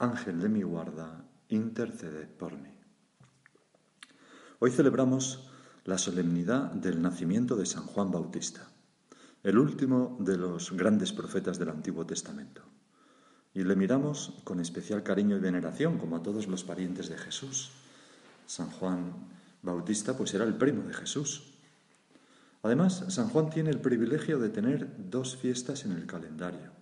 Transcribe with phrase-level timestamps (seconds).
[0.00, 2.70] Ángel de mi guarda, interceded por mí.
[4.60, 5.50] Hoy celebramos
[5.84, 8.68] la solemnidad del nacimiento de San Juan Bautista,
[9.42, 12.62] el último de los grandes profetas del Antiguo Testamento.
[13.52, 17.72] Y le miramos con especial cariño y veneración, como a todos los parientes de Jesús.
[18.46, 19.14] San Juan
[19.62, 21.54] Bautista pues era el primo de Jesús.
[22.62, 26.77] Además, San Juan tiene el privilegio de tener dos fiestas en el calendario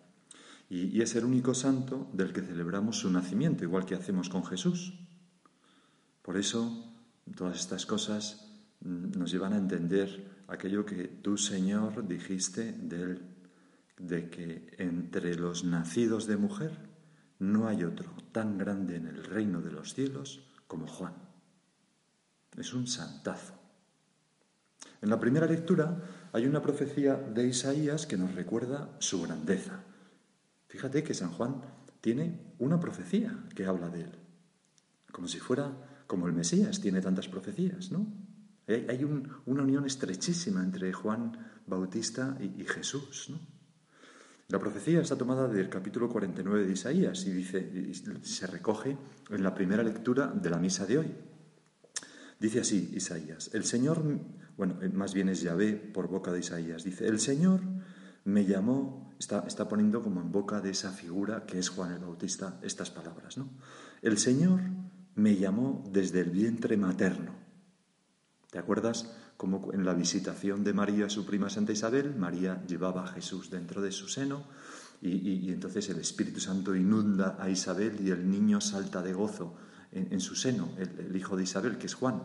[0.69, 4.95] y, es el único santo del que celebramos su nacimiento, igual que hacemos con Jesús.
[6.22, 6.92] Por eso,
[7.36, 13.22] todas estas cosas nos llevan a entender aquello que tú, Señor, dijiste de él,
[13.98, 16.72] de que entre los nacidos de mujer
[17.39, 21.14] no hay otro tan grande en el reino de los cielos como Juan.
[22.56, 23.55] Es un santazo.
[25.00, 29.84] En la primera lectura hay una profecía de Isaías que nos recuerda su grandeza.
[30.77, 31.62] Fíjate que San Juan
[32.02, 34.12] tiene una profecía que habla de él,
[35.10, 35.72] como si fuera
[36.06, 38.06] como el Mesías, tiene tantas profecías, ¿no?
[38.69, 41.32] Hay un, una unión estrechísima entre Juan
[41.66, 43.32] Bautista y, Jesús.
[44.48, 48.98] La profecía está tomada del capítulo 49 de Isaías y dice, y se recoge
[49.31, 51.15] en la primera lectura de la misa de hoy.
[52.38, 54.03] Dice así Isaías, el Señor,
[54.59, 57.62] bueno, más bien es Yahvé por boca de Isaías, dice, el Señor
[58.25, 62.00] me llamó, está, está poniendo como en boca de esa figura que es Juan el
[62.00, 63.49] Bautista estas palabras, ¿no?
[64.03, 64.60] El Señor
[65.15, 67.34] me llamó desde el vientre materno.
[68.50, 73.09] ¿Te acuerdas cómo en la visitación de María, su prima Santa Isabel, María llevaba a
[73.09, 74.44] Jesús dentro de su seno
[75.00, 79.56] y, y, entonces el Espíritu Santo inunda a Isabel y el niño salta de gozo
[79.93, 82.22] en, en su seno, el hijo de Isabel, que es Juan?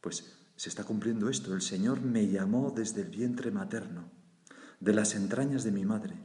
[0.00, 1.54] Pues se está cumpliendo esto.
[1.54, 4.23] El Señor me llamó desde el vientre materno
[4.80, 6.16] de las entrañas de mi madre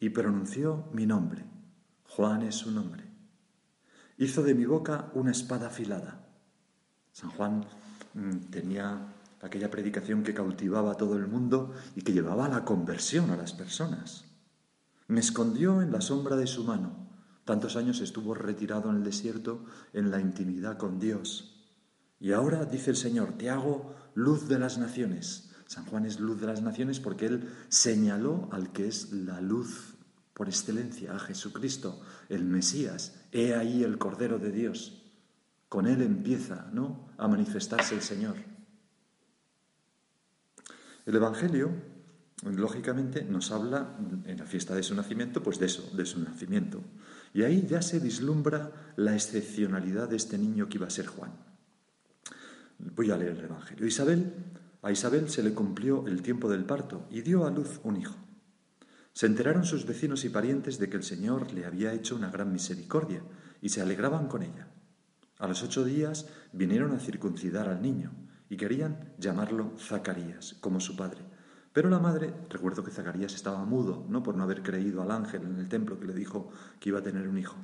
[0.00, 1.44] y pronunció mi nombre.
[2.08, 3.04] Juan es su nombre.
[4.18, 6.28] Hizo de mi boca una espada afilada.
[7.12, 7.64] San Juan
[8.14, 12.64] mmm, tenía aquella predicación que cautivaba a todo el mundo y que llevaba a la
[12.64, 14.24] conversión a las personas.
[15.06, 17.10] Me escondió en la sombra de su mano.
[17.44, 21.66] Tantos años estuvo retirado en el desierto en la intimidad con Dios.
[22.18, 25.53] Y ahora, dice el Señor, te hago luz de las naciones.
[25.74, 29.94] San Juan es luz de las naciones porque él señaló al que es la luz
[30.32, 33.20] por excelencia, a Jesucristo, el Mesías.
[33.32, 35.02] He ahí el Cordero de Dios.
[35.68, 37.08] Con él empieza, ¿no?
[37.18, 38.36] a manifestarse el Señor.
[41.06, 41.72] El Evangelio,
[42.44, 43.96] lógicamente, nos habla
[44.26, 46.82] en la fiesta de su nacimiento, pues de eso, de su nacimiento.
[47.32, 51.32] Y ahí ya se vislumbra la excepcionalidad de este niño que iba a ser Juan.
[52.78, 53.88] Voy a leer el Evangelio.
[53.88, 54.32] Isabel
[54.84, 58.14] a Isabel se le cumplió el tiempo del parto y dio a luz un hijo.
[59.14, 62.52] Se enteraron sus vecinos y parientes de que el Señor le había hecho una gran
[62.52, 63.22] misericordia
[63.62, 64.68] y se alegraban con ella.
[65.38, 68.12] A los ocho días vinieron a circuncidar al niño
[68.50, 71.22] y querían llamarlo Zacarías, como su padre.
[71.72, 75.44] Pero la madre, recuerdo que Zacarías estaba mudo, no por no haber creído al ángel
[75.44, 77.56] en el templo que le dijo que iba a tener un hijo.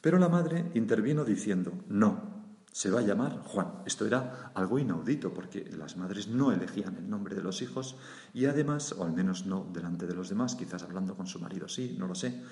[0.00, 2.39] Pero la madre intervino diciendo, no,
[2.72, 3.82] se va a llamar Juan.
[3.86, 7.96] Esto era algo inaudito porque las madres no elegían el nombre de los hijos
[8.32, 11.68] y además, o al menos no delante de los demás, quizás hablando con su marido
[11.68, 12.42] sí, no lo sé,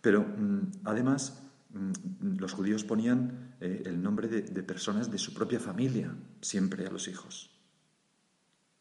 [0.00, 5.60] pero mmm, además mmm, los judíos ponían eh, el nombre de personas de su propia
[5.60, 7.50] familia siempre a los hijos.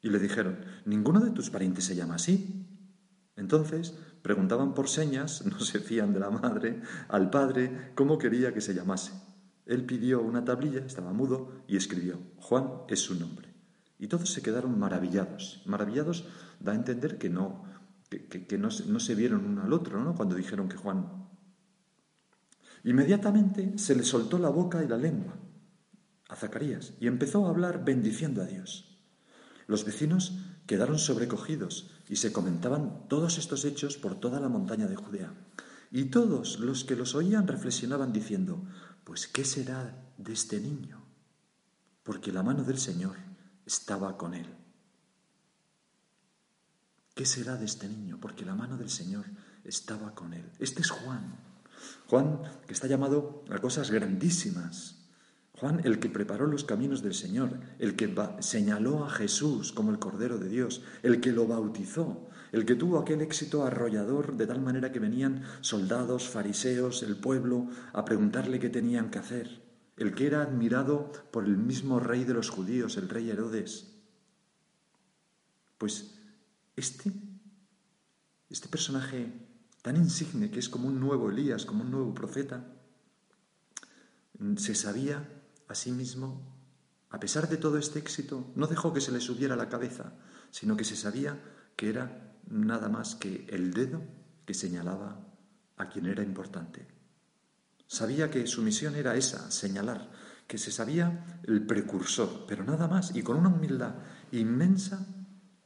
[0.02, 2.66] Y le dijeron, ¿ninguno de tus parientes se llama así?
[3.36, 8.62] Entonces preguntaban por señas, no se fían de la madre, al padre cómo quería que
[8.62, 9.27] se llamase.
[9.68, 13.54] Él pidió una tablilla, estaba mudo, y escribió, Juan es su nombre.
[14.00, 15.62] Y todos se quedaron maravillados.
[15.66, 16.25] Maravillados
[16.60, 17.64] da a entender que no,
[18.10, 20.16] que, que, no, no, se vieron uno al otro, ¿no?
[20.16, 21.28] Cuando dijeron que Juan
[22.84, 25.36] Inmediatamente se le soltó la boca y la lengua
[26.30, 28.98] a Zacarías y empezó a hablar bendiciendo a Dios.
[29.68, 30.38] Los vecinos
[30.68, 35.34] quedaron sobrecogidos y se comentaban todos estos hechos por toda la montaña de Judea.
[35.92, 38.64] Y todos los que los oían reflexionaban diciendo,
[39.07, 41.01] pues ¿qué será de este niño?
[42.04, 43.15] Porque la mano del Señor
[43.65, 44.54] estaba con él.
[47.15, 48.18] ¿Qué será de este niño?
[48.19, 49.24] Porque la mano del Señor
[49.63, 50.51] estaba con él.
[50.59, 51.38] Este es Juan.
[52.07, 54.98] Juan que está llamado a cosas grandísimas.
[55.54, 60.00] Juan, el que preparó los caminos del Señor, el que señaló a Jesús como el
[60.00, 64.62] Cordero de Dios, el que lo bautizó, el que tuvo aquel éxito arrollador de tal
[64.62, 69.62] manera que venían soldados, fariseos, el pueblo a preguntarle qué tenían que hacer,
[69.98, 73.94] el que era admirado por el mismo rey de los judíos, el rey Herodes.
[75.78, 76.16] Pues
[76.76, 77.12] este,
[78.50, 79.32] este personaje
[79.82, 82.66] tan insigne que es como un nuevo Elías, como un nuevo profeta,
[84.58, 85.28] se sabía
[85.68, 86.56] a sí mismo,
[87.10, 90.14] a pesar de todo este éxito, no dejó que se le subiera la cabeza,
[90.52, 91.42] sino que se sabía
[91.76, 94.02] que era nada más que el dedo
[94.46, 95.28] que señalaba
[95.78, 96.88] a quien era importante.
[97.88, 100.12] Sabía que su misión era esa, señalar,
[100.48, 103.96] que se sabía el precursor, pero nada más, y con una humildad
[104.32, 105.06] inmensa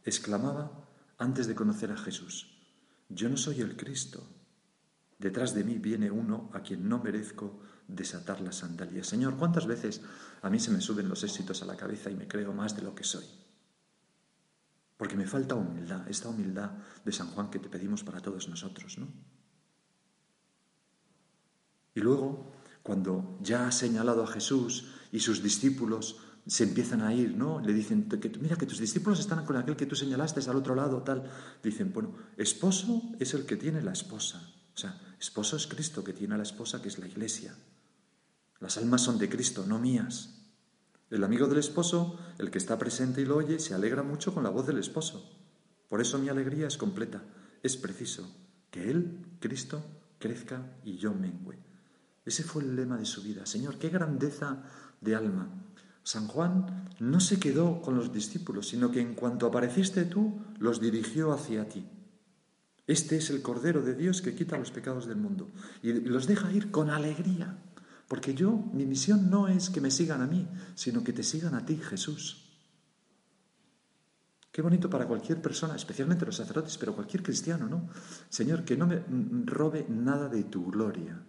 [0.03, 0.87] exclamaba
[1.17, 2.57] antes de conocer a Jesús,
[3.09, 4.27] yo no soy el Cristo,
[5.19, 9.07] detrás de mí viene uno a quien no merezco desatar las sandalias.
[9.07, 10.01] Señor, ¿cuántas veces
[10.41, 12.81] a mí se me suben los éxitos a la cabeza y me creo más de
[12.81, 13.25] lo que soy?
[15.01, 18.99] Porque me falta humildad, esta humildad de San Juan que te pedimos para todos nosotros,
[18.99, 19.07] ¿no?
[21.95, 22.53] Y luego,
[22.83, 27.59] cuando ya ha señalado a Jesús y sus discípulos se empiezan a ir, ¿no?
[27.61, 28.07] Le dicen,
[28.41, 31.27] mira, que tus discípulos están con aquel que tú señalaste al otro lado, tal.
[31.63, 34.53] Dicen, bueno, esposo es el que tiene la esposa.
[34.75, 37.55] O sea, esposo es Cristo que tiene a la esposa, que es la iglesia.
[38.59, 40.40] Las almas son de Cristo, no mías.
[41.11, 44.43] El amigo del esposo, el que está presente y lo oye, se alegra mucho con
[44.43, 45.29] la voz del esposo.
[45.89, 47.21] Por eso mi alegría es completa.
[47.61, 48.33] Es preciso
[48.71, 49.83] que Él, Cristo,
[50.19, 51.59] crezca y yo mengüe.
[52.23, 53.45] Ese fue el lema de su vida.
[53.45, 54.63] Señor, qué grandeza
[55.01, 55.49] de alma.
[56.01, 60.79] San Juan no se quedó con los discípulos, sino que en cuanto apareciste tú, los
[60.79, 61.85] dirigió hacia ti.
[62.87, 65.49] Este es el Cordero de Dios que quita los pecados del mundo
[65.83, 67.57] y los deja ir con alegría.
[68.11, 71.55] Porque yo, mi misión no es que me sigan a mí, sino que te sigan
[71.55, 72.43] a ti, Jesús.
[74.51, 77.87] Qué bonito para cualquier persona, especialmente los sacerdotes, pero cualquier cristiano, ¿no?
[78.27, 79.01] Señor, que no me
[79.45, 81.23] robe nada de tu gloria.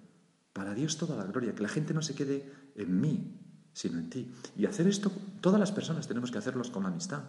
[0.53, 3.41] Para Dios toda la gloria, que la gente no se quede en mí,
[3.73, 4.35] sino en ti.
[4.57, 7.23] Y hacer esto, todas las personas tenemos que hacerlos con la amistad.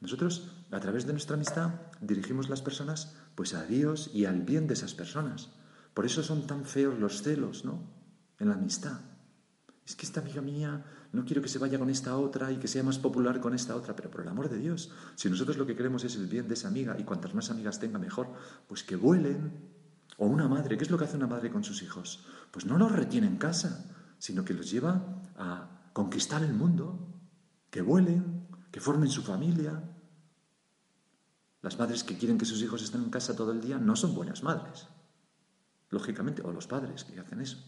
[0.00, 4.68] Nosotros, a través de nuestra amistad, dirigimos las personas pues a Dios y al bien
[4.68, 5.48] de esas personas.
[5.92, 8.00] Por eso son tan feos los celos, ¿no?
[8.42, 9.00] En la amistad.
[9.84, 12.68] Es que esta amiga mía no quiero que se vaya con esta otra y que
[12.68, 15.66] sea más popular con esta otra, pero por el amor de Dios, si nosotros lo
[15.66, 18.32] que queremos es el bien de esa amiga y cuantas más amigas tenga mejor,
[18.68, 19.70] pues que vuelen.
[20.18, 22.24] O una madre, ¿qué es lo que hace una madre con sus hijos?
[22.50, 27.08] Pues no los retiene en casa, sino que los lleva a conquistar el mundo,
[27.70, 29.82] que vuelen, que formen su familia.
[31.60, 34.14] Las madres que quieren que sus hijos estén en casa todo el día no son
[34.14, 34.86] buenas madres,
[35.90, 37.58] lógicamente, o los padres que hacen eso.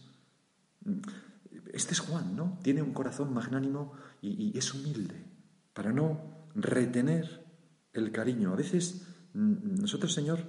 [1.73, 2.59] Este es Juan, ¿no?
[2.61, 5.25] Tiene un corazón magnánimo y, es humilde
[5.73, 7.45] para no retener
[7.93, 8.53] el cariño.
[8.53, 10.39] A veces mm, nosotros, Señor,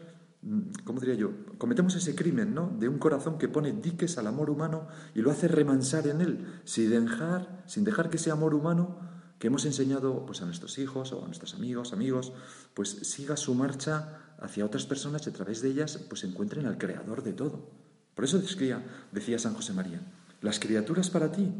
[0.42, 1.32] mm, ¿cómo diría yo?
[1.58, 2.74] Cometemos ese crimen, ¿no?
[2.78, 6.46] De un corazón que pone diques al amor humano y lo hace remansar en él,
[6.64, 8.98] sin dejar, sin dejar que ese amor humano
[9.38, 12.32] que hemos enseñado pues, a nuestros hijos o a nuestros amigos, amigos,
[12.74, 16.78] pues siga su marcha hacia otras personas y a través de ellas pues encuentren al
[16.78, 17.70] creador de todo.
[18.14, 20.00] Por eso decía, decía San José María,
[20.40, 21.52] ¿Las criaturas para ti?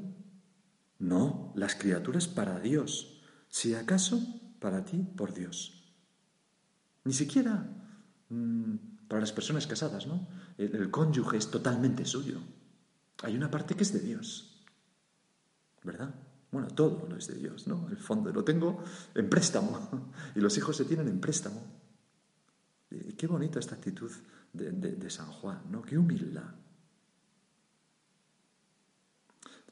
[0.99, 3.23] No, las criaturas para Dios.
[3.49, 4.21] Si acaso,
[4.61, 5.95] para ti, por Dios.
[7.04, 7.68] Ni siquiera
[8.28, 8.75] mm,
[9.09, 10.26] para las personas casadas, ¿no?
[10.59, 12.40] El, cónyuge es totalmente suyo.
[13.23, 14.64] Hay una parte que es de Dios.
[15.83, 16.14] ¿Verdad?
[16.50, 17.88] Bueno, todo lo es de Dios, ¿no?
[17.90, 18.83] El fondo lo tengo
[19.14, 21.62] en préstamo y los hijos se tienen en préstamo.
[23.16, 24.11] qué bonita esta actitud
[24.52, 25.83] de, de San Juan, ¿no?
[25.83, 26.54] Qué humildad.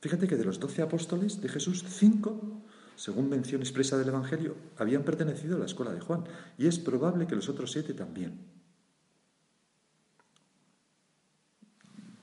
[0.04, 2.62] Fíjate que de los doce apóstoles de Jesús, cinco,
[2.94, 6.24] según mención expresa del Evangelio, habían pertenecido a la escuela de Juan,
[6.58, 8.38] y es probable que los otros siete también.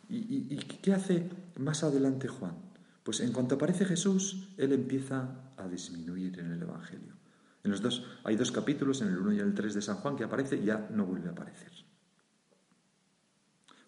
[0.10, 2.54] ¿Y, qué hace más adelante Juan?
[3.02, 7.16] Pues en cuanto aparece Jesús, él empieza a disminuir en el Evangelio.
[7.64, 10.16] En los dos, hay dos capítulos, en el 1 y el 3 de San Juan,
[10.16, 11.72] que aparece y ya no vuelve a aparecer.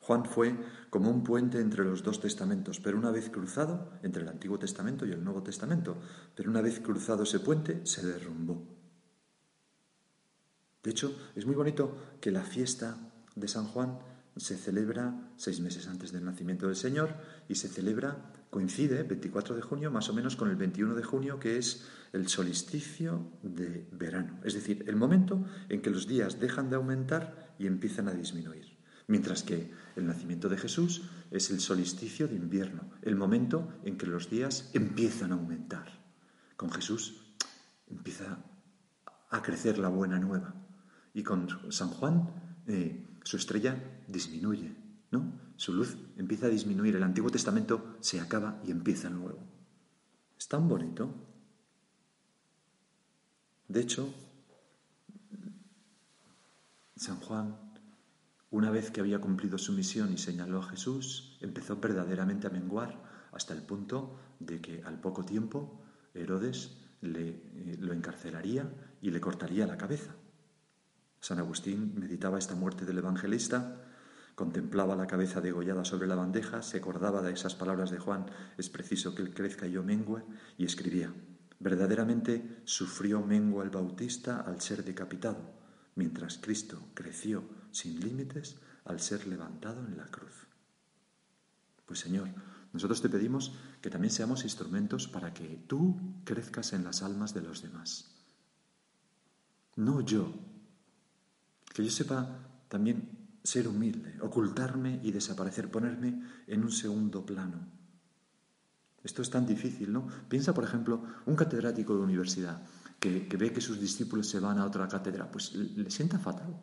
[0.03, 0.53] Juan fue
[0.89, 5.05] como un puente entre los dos testamentos, pero una vez cruzado, entre el Antiguo Testamento
[5.05, 5.95] y el Nuevo Testamento,
[6.35, 8.67] pero una vez cruzado ese puente, se derrumbó.
[10.83, 12.97] De hecho, es muy bonito que la fiesta
[13.33, 13.97] de San Juan
[14.35, 17.15] se celebra seis meses antes del nacimiento del Señor
[17.47, 21.39] y se celebra, coincide, 24 de junio, más o menos con el 21 de junio,
[21.39, 26.69] que es el solsticio de verano, es decir, el momento en que los días dejan
[26.69, 28.72] de aumentar y empiezan a disminuir.
[29.07, 34.07] Mientras que el nacimiento de Jesús es el solsticio de invierno, el momento en que
[34.07, 35.87] los días empiezan a aumentar.
[36.55, 37.35] Con Jesús
[37.87, 38.37] empieza
[39.29, 40.53] a crecer la buena nueva.
[41.13, 42.29] Y con San Juan
[42.67, 44.75] eh, su estrella disminuye,
[45.11, 45.39] ¿no?
[45.55, 46.95] Su luz empieza a disminuir.
[46.95, 49.39] El Antiguo Testamento se acaba y empieza nuevo.
[50.37, 51.13] Es tan bonito.
[53.67, 54.13] De hecho,
[56.95, 57.57] San Juan,
[58.53, 63.01] una vez que había cumplido su misión y señaló a Jesús, empezó verdaderamente a menguar
[63.31, 65.81] hasta el punto de que al poco tiempo
[66.13, 70.13] Herodes le, eh, lo encarcelaría y le cortaría la cabeza.
[71.19, 73.81] San Agustín meditaba esta muerte del evangelista,
[74.35, 78.27] contemplaba la cabeza degollada sobre la bandeja, se acordaba de esas palabras de Juan,
[78.59, 80.21] es preciso que él crezca y yo mengue,
[80.59, 81.11] y escribía,
[81.59, 85.41] verdaderamente sufrió mengua el bautista al ser decapitado,
[85.95, 90.47] mientras Cristo creció sin límites al ser levantado en la cruz.
[91.85, 92.29] Pues Señor,
[92.71, 97.41] nosotros te pedimos que también seamos instrumentos para que tú crezcas en las almas de
[97.41, 98.15] los demás.
[99.75, 100.33] No yo,
[101.73, 102.39] que yo sepa
[102.69, 107.67] también ser humilde, ocultarme y desaparecer, ponerme en un segundo plano.
[109.03, 110.07] Esto es tan difícil, ¿no?
[110.29, 112.63] Piensa, por ejemplo, un catedrático de universidad
[112.99, 116.55] que, ve que sus discípulos se van a otra cátedra, pues le, sienta fatal.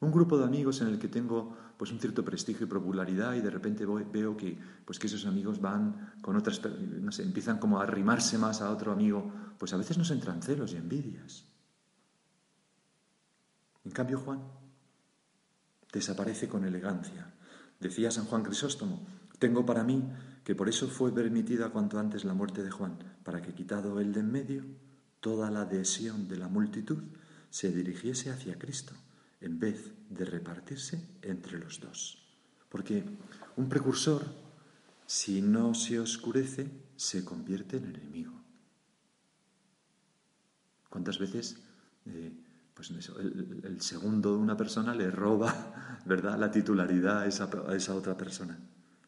[0.00, 3.40] Un grupo de amigos en el que tengo pues un cierto prestigio y popularidad y
[3.40, 7.80] de repente veo que, pues que esos amigos van con otras, no sé, empiezan como
[7.80, 11.44] a arrimarse más a otro amigo, pues a veces nos entran celos y envidias.
[13.84, 14.42] En cambio, Juan
[15.92, 17.32] desaparece con elegancia.
[17.80, 19.06] Decía San Juan Crisóstomo,
[19.38, 20.02] tengo para mí
[20.44, 24.12] que por eso fue permitida cuanto antes la muerte de Juan, para que quitado él
[24.12, 24.64] de en medio,
[25.20, 27.02] toda la adhesión de la multitud
[27.50, 28.94] se dirigiese hacia Cristo,
[29.40, 32.26] en vez de repartirse entre los dos.
[32.68, 33.04] Porque
[33.56, 34.24] un precursor,
[35.06, 38.32] si no se oscurece, se convierte en enemigo.
[40.88, 41.58] ¿Cuántas veces
[42.06, 42.32] eh,
[42.76, 48.58] pues el, segundo de una persona le roba, ¿verdad?, la titularidad a esa, otra persona.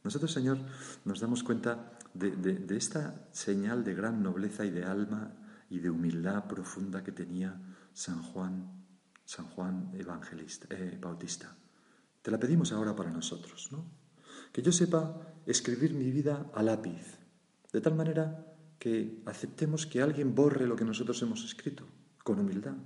[0.02, 0.56] Nosotros, Señor,
[1.04, 5.32] nos damos cuenta de, esta señal de gran nobleza y de alma
[5.68, 7.60] y de humildad profunda que tenía
[7.92, 8.77] San Juan,
[9.28, 11.54] San Juan Evangelista, eh, Bautista.
[12.22, 13.84] Te la pedimos ahora para nosotros, ¿no?
[14.50, 17.18] Que yo sepa escribir mi vida a lápiz,
[17.70, 18.46] de tal manera
[18.78, 21.84] que aceptemos que alguien borre lo que nosotros hemos escrito,
[22.24, 22.76] con humildad,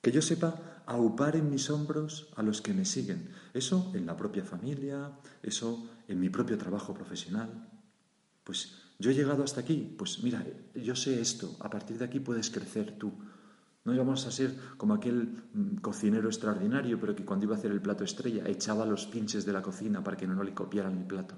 [0.00, 3.34] que yo sepa aupar en mis hombros a los que me siguen.
[3.54, 7.68] Eso en la propia familia, eso en mi propio trabajo profesional.
[8.44, 10.46] Pues yo he llegado hasta aquí, pues mira,
[10.76, 13.12] yo sé esto, a partir de aquí puedes crecer tú.
[13.86, 17.70] No íbamos a ser como aquel mm, cocinero extraordinario, pero que cuando iba a hacer
[17.70, 21.06] el plato estrella echaba los pinches de la cocina para que no, le copiaran el
[21.06, 21.36] plato.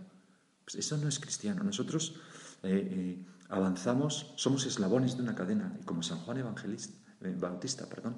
[0.65, 1.63] Pues eso no es cristiano.
[1.63, 2.17] Nosotros
[2.63, 7.87] eh, eh, avanzamos, somos eslabones de una cadena, y como San Juan Evangelista, eh, Bautista,
[7.87, 8.17] perdón,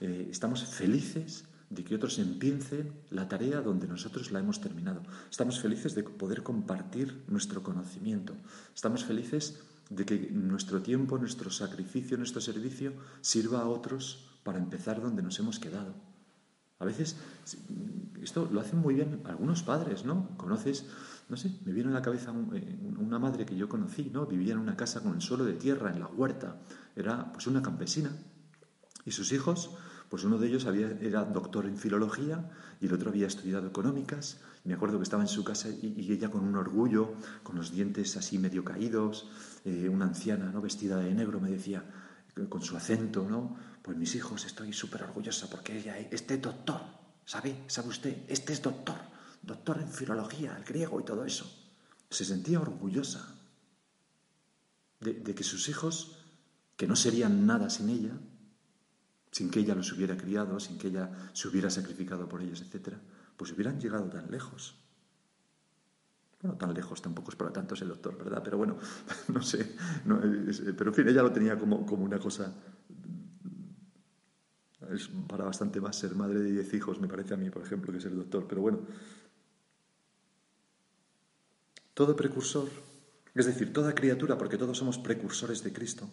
[0.00, 5.02] estamos felices de que otros empiecen la tarea donde nosotros la hemos terminado.
[5.30, 8.34] Estamos felices de poder compartir nuestro conocimiento.
[8.74, 9.60] Estamos felices
[9.90, 15.38] de que nuestro tiempo, nuestro sacrificio, nuestro servicio sirva a otros para empezar donde nos
[15.38, 15.94] hemos quedado.
[16.78, 17.16] A veces
[18.22, 20.34] esto lo hacen muy bien algunos padres, ¿no?
[20.38, 20.86] Conoces,
[21.28, 24.26] no sé, me viene a la cabeza eh, una madre que yo conocí, ¿no?
[24.26, 26.62] Vivía en una casa con el suelo de tierra, en la huerta.
[26.96, 28.10] Era pues una campesina
[29.04, 29.70] y sus hijos,
[30.10, 32.50] pues uno de ellos había, era doctor en filología
[32.80, 34.38] y el otro había estudiado económicas.
[34.64, 37.14] Me acuerdo que estaba en su casa y, ella con un orgullo,
[37.44, 39.30] con los dientes así medio caídos,
[39.64, 40.60] eh, una anciana ¿no?
[40.60, 41.84] vestida de negro, me decía,
[42.48, 43.56] con su acento, ¿no?
[43.82, 46.80] Pues mis hijos, estoy súper orgullosa porque ella, este doctor,
[47.24, 47.62] ¿sabe?
[47.68, 48.24] ¿Sabe usted?
[48.26, 48.96] Este es doctor,
[49.42, 51.48] doctor en filología, el griego y todo eso.
[52.10, 53.36] Se sentía orgullosa
[54.98, 56.18] de que sus hijos,
[56.76, 58.18] que no serían nada sin ella,
[59.30, 62.94] sin que ella los hubiera criado, sin que ella se hubiera sacrificado por ellos, etc.,
[63.36, 64.76] pues hubieran llegado tan lejos.
[66.42, 68.42] Bueno, tan lejos tampoco es para tanto el doctor, ¿verdad?
[68.42, 68.76] Pero bueno,
[69.28, 69.76] no sé.
[70.76, 72.54] pero en fin, ella lo tenía como, como una cosa
[74.94, 77.92] es para bastante más ser madre de diez hijos, me parece a mí, por ejemplo,
[77.92, 78.46] que ser doctor.
[78.48, 78.80] Pero bueno,
[81.94, 82.68] todo precursor,
[83.34, 86.10] es decir, toda criatura, porque todos somos precursores de Cristo,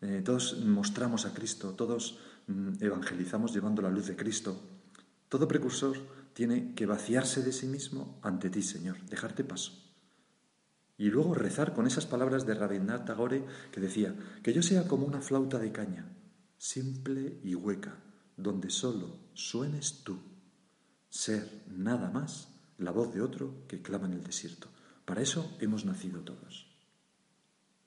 [0.00, 2.31] eh, todos mostramos a Cristo, todos mm,
[2.80, 4.60] evangelizamos llevando la luz de Cristo,
[5.28, 5.96] todo precursor
[6.34, 9.72] tiene que vaciarse de sí mismo ante ti, Señor, dejarte paso.
[10.98, 15.06] Y luego rezar con esas palabras de Rabindranath Tagore que decía, que yo sea como
[15.06, 16.06] una flauta de caña,
[16.58, 17.96] simple y hueca,
[18.36, 20.18] donde solo suenes tú,
[21.08, 24.68] ser nada más la voz de otro que clama en el desierto.
[25.04, 26.68] Para eso hemos nacido todos.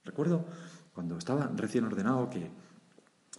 [0.04, 0.46] Recuerdo
[0.94, 2.52] cuando estaba recién ordenado que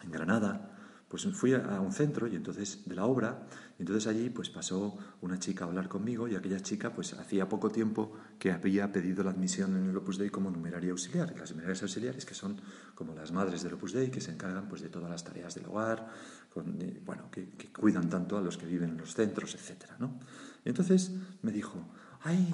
[0.02, 0.75] en Granada
[1.09, 3.47] pues fui a un centro y entonces de la obra
[3.79, 7.49] y entonces allí pues pasó una chica a hablar conmigo y aquella chica pues hacía
[7.49, 11.51] poco tiempo que había pedido la admisión en el Opus Dei como numeraria auxiliar las
[11.51, 12.61] numerarias auxiliares que son
[12.95, 15.67] como las madres del Opus Dei que se encargan pues de todas las tareas del
[15.67, 16.11] hogar
[16.53, 20.19] con, bueno que, que, cuidan tanto a los que viven en los centros etcétera ¿no?
[20.65, 21.87] y entonces me dijo
[22.23, 22.53] ay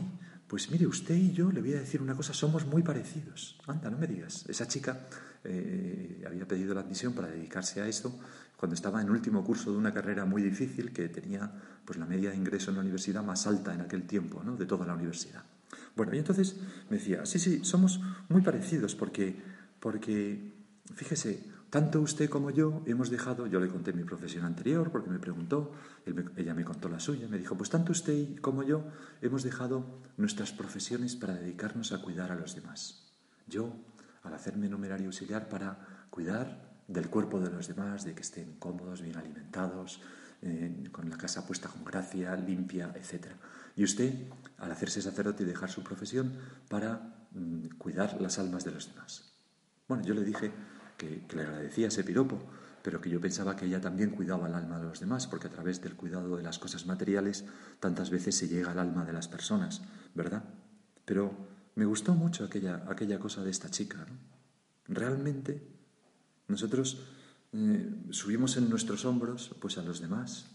[0.53, 3.57] pues mire, usted y yo le voy a decir una cosa, somos muy parecidos.
[3.67, 4.45] Anda, no me digas.
[4.47, 5.09] Esa chica
[5.45, 8.15] eh, había pedido la admisión para dedicarse a esto
[8.55, 11.51] cuando estaba en último curso de una carrera muy difícil que tenía
[11.87, 14.55] pues la media de ingreso en la universidad más alta en aquel tiempo, ¿no?
[14.55, 15.43] de toda la universidad.
[15.97, 16.57] Bueno, y entonces
[16.91, 19.35] me decía, sí, sí, somos muy parecidos porque,
[19.81, 20.53] porque
[20.95, 25.19] fíjese, tanto usted como yo hemos dejado, yo le conté mi profesión anterior porque me
[25.19, 25.73] preguntó,
[26.37, 28.85] ella me contó la suya, me dijo, pues tanto usted como yo
[29.23, 33.15] hemos dejado nuestras profesiones para dedicarnos a cuidar a los demás.
[33.47, 33.73] Yo,
[34.23, 39.01] al hacerme numerario auxiliar para cuidar del cuerpo de los demás, de que estén cómodos,
[39.01, 40.03] bien alimentados,
[40.91, 43.29] con la casa puesta con gracia, limpia, etc.
[43.77, 44.13] Y usted,
[44.59, 46.37] al hacerse sacerdote y dejar su profesión
[46.69, 49.33] para mm, cuidar las almas de los demás.
[49.89, 50.53] Bueno, yo le dije
[51.03, 52.39] que, le agradecía ese piropo,
[52.83, 55.51] pero que yo pensaba que ella también cuidaba el alma de los demás, porque a
[55.51, 57.45] través del cuidado de las cosas materiales
[57.81, 59.83] tantas veces se llega al alma de las personas,
[60.15, 60.45] ¿verdad?
[61.05, 61.33] Pero
[61.75, 64.07] me gustó mucho aquella, aquella cosa de esta chica.
[64.87, 65.63] Realmente
[66.49, 67.01] nosotros
[67.53, 70.51] eh, subimos en nuestros hombros pues a los demás.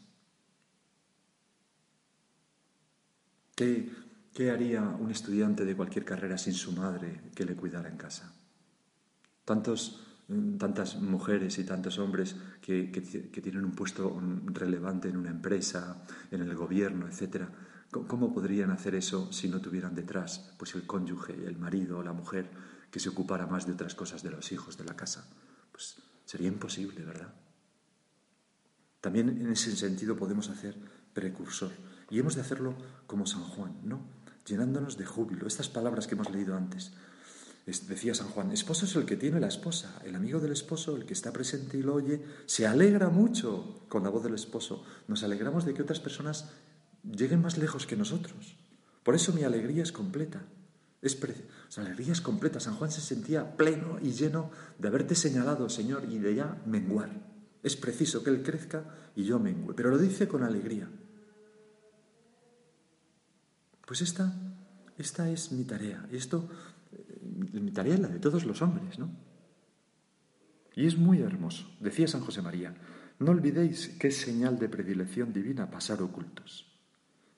[3.55, 3.91] ¿Qué,
[4.33, 8.33] ¿Qué haría un estudiante de cualquier carrera sin su madre que le cuidara en casa?
[9.45, 10.06] Tantos
[10.57, 12.85] tantas mujeres y tantos hombres que,
[13.41, 17.45] tienen un puesto relevante en una empresa, en el gobierno, etc.
[17.91, 22.49] ¿Cómo podrían hacer eso si no tuvieran detrás pues el cónyuge, el marido la mujer
[22.91, 25.29] que se ocupara más de otras cosas de los hijos de la casa?
[25.71, 27.33] Pues sería imposible, ¿verdad?
[28.99, 30.75] También en ese sentido podemos hacer
[31.13, 31.71] precursor
[32.09, 34.01] y hemos de hacerlo como San Juan, ¿no?
[34.45, 35.47] Llenándonos de júbilo.
[35.47, 36.93] Estas palabras que hemos leído antes,
[37.67, 41.05] decía San Juan, esposo es el que tiene la esposa, el amigo del esposo, el
[41.05, 44.85] que está presente y lo oye, se alegra mucho con la voz del esposo.
[45.09, 46.49] Nos alegramos de que otras personas
[47.03, 48.55] lleguen más lejos que nosotros.
[49.03, 50.43] Por eso mi alegría es completa.
[51.01, 52.59] Es o alegría es completa.
[52.61, 54.49] San Juan se sentía pleno y lleno
[54.79, 57.09] de haberte señalado, Señor, y de ya menguar.
[57.63, 59.73] Es preciso que Él crezca y yo mengue.
[59.73, 60.89] Pero lo dice con alegría.
[63.85, 64.33] Pues esta,
[64.97, 66.07] esta es mi tarea.
[66.11, 66.49] Y esto
[67.53, 69.09] mi tarea la de todos los hombres, ¿no?
[70.75, 71.75] Y es muy hermoso.
[71.79, 72.75] Decía San José María,
[73.19, 76.71] no olvidéis que es señal de predilección divina pasar ocultos.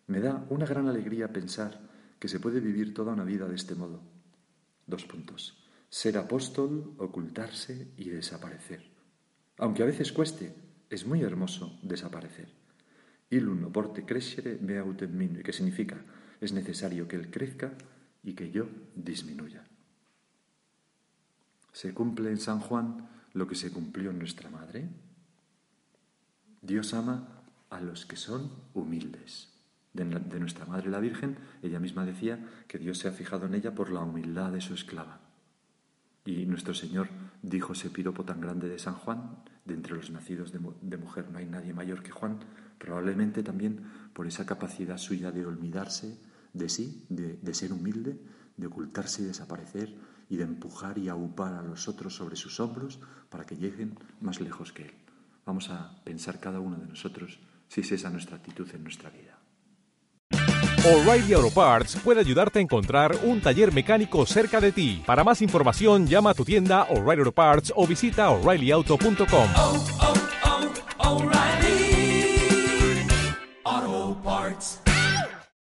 [0.08, 1.80] Me da una gran alegría pensar
[2.20, 4.02] que se puede vivir toda una vida de este modo.
[4.88, 5.64] Dos puntos.
[5.90, 8.84] Ser apóstol, ocultarse y desaparecer.
[9.58, 10.54] Aunque a veces cueste,
[10.90, 12.50] es muy hermoso desaparecer.
[13.30, 16.04] Ilum porte crescere me autem que significa
[16.42, 17.74] es necesario que él crezca
[18.24, 19.64] y que yo disminuya.
[21.80, 24.90] ¿Se cumple en San Juan lo que se cumplió en nuestra madre?
[26.62, 29.54] Dios ama a los que son humildes.
[29.94, 32.38] De, nuestra madre la Virgen, ella misma decía
[32.68, 35.22] que Dios se ha fijado en ella por la humildad de su esclava.
[36.26, 37.08] Y nuestro Señor
[37.44, 41.38] dijo ese piropo tan grande de San Juan, de entre los nacidos de, mujer no
[41.38, 42.40] hay nadie mayor que Juan,
[42.78, 46.20] probablemente también por esa capacidad suya de olvidarse
[46.52, 48.20] de sí, de ser humilde,
[48.58, 49.96] de ocultarse y desaparecer
[50.30, 54.40] y de empujar y aupar a los otros sobre sus hombros para que lleguen más
[54.40, 54.94] lejos que Él.
[55.46, 59.40] Vamos a pensar cada uno de nosotros si es esa nuestra actitud en nuestra vida.
[60.86, 65.04] O'Reilly Auto Parts puede ayudarte a encontrar un taller mecánico cerca de ti.
[65.06, 69.50] Para más información, llama a tu tienda O'Reilly Auto Parts o visita oreillyauto.com.